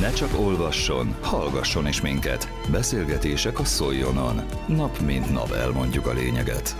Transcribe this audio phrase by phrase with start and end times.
[0.00, 2.48] Ne csak olvasson, hallgasson is minket.
[2.70, 4.42] Beszélgetések a Szoljonon.
[4.68, 6.76] Nap mint nap elmondjuk a lényeget.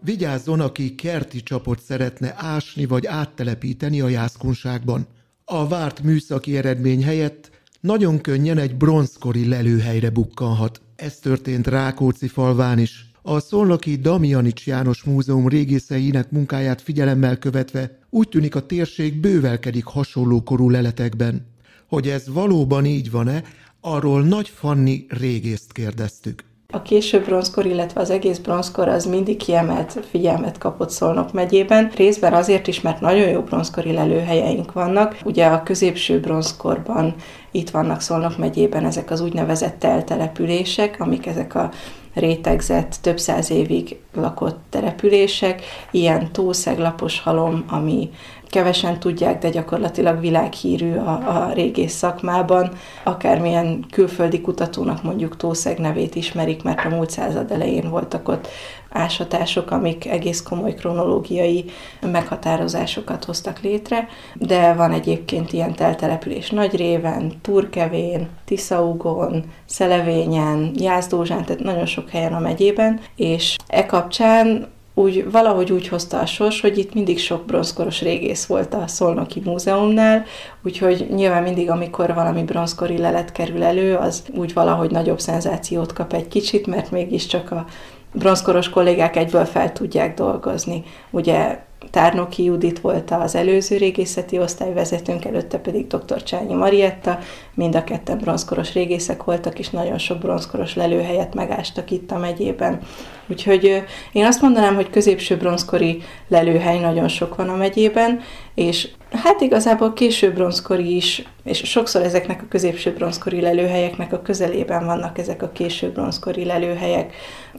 [0.00, 5.06] Vigyázzon, aki kerti csapot szeretne ásni vagy áttelepíteni a jászkunságban.
[5.44, 7.50] A várt műszaki eredmény helyett
[7.80, 10.80] nagyon könnyen egy bronzkori lelőhelyre bukkanhat.
[10.96, 13.11] Ez történt Rákóczi falván is.
[13.24, 20.42] A Szolnoki Damianics János Múzeum régészeinek munkáját figyelemmel követve úgy tűnik a térség bővelkedik hasonló
[20.42, 21.46] korú leletekben.
[21.88, 23.42] Hogy ez valóban így van-e,
[23.80, 26.44] arról Nagy Fanni régészt kérdeztük.
[26.70, 31.90] A késő bronzkor, illetve az egész bronzkor az mindig kiemelt figyelmet kapott Szolnok megyében.
[31.96, 35.18] Részben azért is, mert nagyon jó bronzkori lelőhelyeink vannak.
[35.24, 37.14] Ugye a középső bronzkorban
[37.50, 41.70] itt vannak Szolnok megyében ezek az úgynevezett teltelepülések, amik ezek a
[42.14, 48.10] rétegzett, több száz évig lakott települések, ilyen tószeg, lapos halom, ami
[48.52, 52.70] kevesen tudják, de gyakorlatilag világhírű a, a régész szakmában.
[53.02, 58.48] Akármilyen külföldi kutatónak mondjuk Tószeg nevét ismerik, mert a múlt század elején voltak ott
[58.92, 61.64] ásatások, amik egész komoly kronológiai
[62.00, 71.86] meghatározásokat hoztak létre, de van egyébként ilyen teltelepülés Nagyréven, Turkevén, Tiszaugon, Szelevényen, Jászdózsán, tehát nagyon
[71.86, 76.94] sok helyen a megyében, és e kapcsán úgy valahogy úgy hozta a sors, hogy itt
[76.94, 80.24] mindig sok bronzkoros régész volt a Szolnoki Múzeumnál,
[80.62, 86.12] úgyhogy nyilván mindig, amikor valami bronzkori lelet kerül elő, az úgy valahogy nagyobb szenzációt kap
[86.12, 87.66] egy kicsit, mert mégiscsak a
[88.12, 90.82] bronzkoros kollégák egyből fel tudják dolgozni.
[91.10, 91.58] Ugye
[91.90, 96.22] Tárnoki Judit volt az előző régészeti osztályvezetőnk, előtte pedig dr.
[96.22, 97.18] Csányi Marietta,
[97.54, 102.80] mind a ketten bronzkoros régészek voltak, és nagyon sok bronzkoros lelőhelyet megástak itt a megyében.
[103.28, 108.20] Úgyhogy én azt mondanám, hogy középső bronzkori lelőhely nagyon sok van a megyében,
[108.54, 114.84] és hát igazából késő bronzkori is, és sokszor ezeknek a középső bronzkori lelőhelyeknek a közelében
[114.84, 117.14] vannak ezek a késő bronzkori lelőhelyek.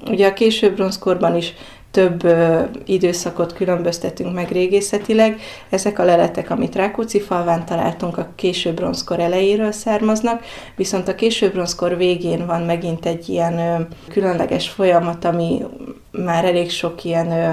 [0.10, 1.54] Ugye a késő bronzkorban is
[1.94, 5.40] több ö, időszakot különböztetünk meg régészetileg.
[5.70, 10.44] Ezek a leletek, amit Rákóczi falván találtunk, a késő bronzkor elejéről származnak,
[10.76, 15.64] viszont a késő bronzkor végén van megint egy ilyen ö, különleges folyamat, ami
[16.12, 17.50] már elég sok ilyen ö,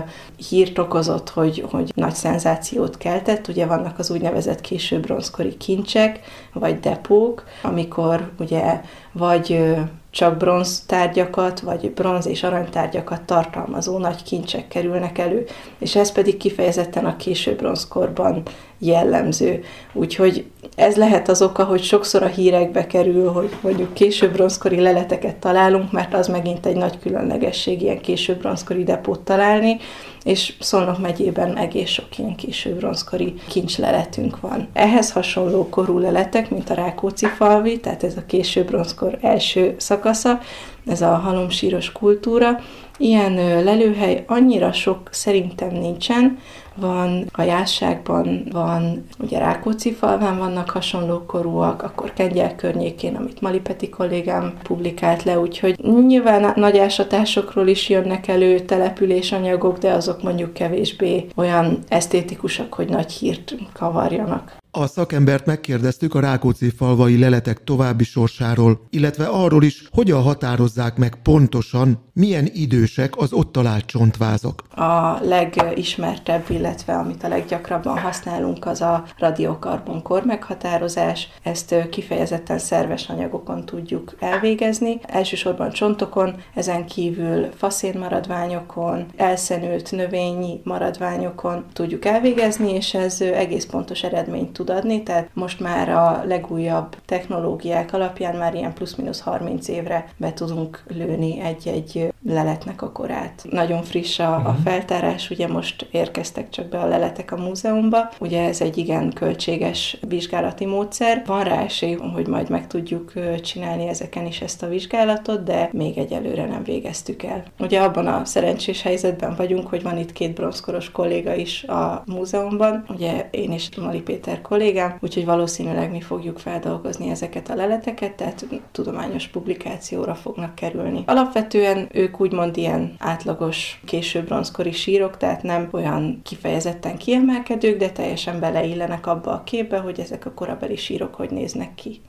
[0.48, 3.48] hírt okozott, hogy, hogy nagy szenzációt keltett.
[3.48, 6.20] Ugye vannak az úgynevezett késő bronzkori kincsek,
[6.52, 8.80] vagy depók, amikor ugye
[9.12, 9.76] vagy
[10.10, 15.46] csak bronz tárgyakat, vagy bronz és aranytárgyakat tartalmazó nagy kincsek kerülnek elő,
[15.78, 18.42] és ez pedig kifejezetten a késő bronzkorban
[18.78, 19.64] jellemző.
[19.92, 20.44] Úgyhogy
[20.76, 25.92] ez lehet az oka, hogy sokszor a hírekbe kerül, hogy mondjuk késő bronzkori leleteket találunk,
[25.92, 29.76] mert az megint egy nagy különlegesség ilyen késő bronzkori depót találni,
[30.24, 34.68] és Szolnok megyében egész sok ilyen késő bronzkori kincsleletünk van.
[34.72, 40.40] Ehhez hasonló korú leletek, mint a Rákóczi falvi, tehát ez a késő bronzkor első szakasza,
[40.86, 42.58] ez a halomsíros kultúra,
[43.00, 46.38] Ilyen lelőhely annyira sok szerintem nincsen,
[46.74, 53.88] van a Jásságban, van ugye Rákóczi falván vannak hasonló korúak, akkor Kengyel környékén, amit Malipeti
[53.88, 61.26] kollégám publikált le, úgyhogy nyilván nagy ásatásokról is jönnek elő településanyagok, de azok mondjuk kevésbé
[61.36, 64.59] olyan esztétikusak, hogy nagy hírt kavarjanak.
[64.72, 71.22] A szakembert megkérdeztük a Rákóczi falvai leletek további sorsáról, illetve arról is, hogyan határozzák meg
[71.22, 74.62] pontosan, milyen idősek az ott talált csontvázok.
[74.74, 81.28] A legismertebb, illetve amit a leggyakrabban használunk, az a radiokarbon kor meghatározás.
[81.42, 85.00] Ezt kifejezetten szerves anyagokon tudjuk elvégezni.
[85.02, 94.02] Elsősorban csontokon, ezen kívül faszén maradványokon, elszenült növényi maradványokon tudjuk elvégezni, és ez egész pontos
[94.02, 100.08] eredményt tud adni, tehát most már a legújabb technológiák alapján már ilyen plusz-minusz 30 évre
[100.16, 103.46] be tudunk lőni egy-egy leletnek a korát.
[103.50, 104.62] Nagyon friss a, a mhm.
[104.62, 109.98] feltárás, ugye most érkeztek csak be a leletek a múzeumba, ugye ez egy igen költséges
[110.08, 111.22] vizsgálati módszer.
[111.26, 115.98] Van rá esély, hogy majd meg tudjuk csinálni ezeken is ezt a vizsgálatot, de még
[115.98, 117.44] egyelőre nem végeztük el.
[117.58, 122.84] Ugye abban a szerencsés helyzetben vagyunk, hogy van itt két bronzkoros kolléga is a múzeumban,
[122.88, 128.46] ugye én és Mali Péter kollégám, úgyhogy valószínűleg mi fogjuk feldolgozni ezeket a leleteket, tehát
[128.72, 131.02] tudományos publikációra fognak kerülni.
[131.06, 138.40] Alapvetően ők úgymond ilyen átlagos késő bronzkori sírok, tehát nem olyan kifejezetten kiemelkedők, de teljesen
[138.40, 142.00] beleillenek abba a képbe, hogy ezek a korabeli sírok hogy néznek ki.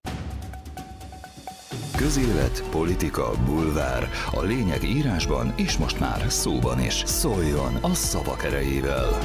[1.98, 4.10] Közélet, politika, bulvár.
[4.32, 7.04] A lényeg írásban és most már szóban is.
[7.06, 9.20] Szóljon a szavak erejével!